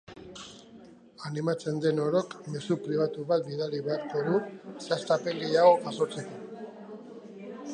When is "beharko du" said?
3.89-4.41